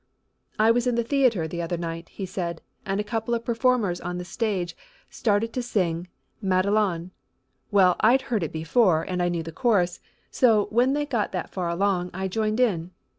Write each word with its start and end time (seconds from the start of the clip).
"I 0.57 0.71
was 0.71 0.87
in 0.87 0.95
the 0.95 1.03
theater 1.03 1.47
the 1.47 1.61
other 1.61 1.77
night," 1.77 2.09
he 2.09 2.25
said, 2.25 2.63
"and 2.87 2.99
a 2.99 3.03
couple 3.03 3.35
of 3.35 3.45
performers 3.45 4.01
on 4.01 4.17
the 4.17 4.25
stage 4.25 4.75
started 5.11 5.53
to 5.53 5.61
sing 5.61 6.07
'Madelon.' 6.43 7.11
Well, 7.69 7.95
I'd 7.99 8.23
heard 8.33 8.41
it 8.41 8.51
before 8.51 9.03
and 9.03 9.21
I 9.21 9.29
knew 9.29 9.43
the 9.43 9.51
chorus, 9.51 9.99
so 10.31 10.65
when 10.71 10.93
they 10.93 11.05
got 11.05 11.33
that 11.33 11.51
far 11.51 11.69
along 11.69 12.09
I 12.15 12.27
joined 12.27 12.59
in. 12.59 12.89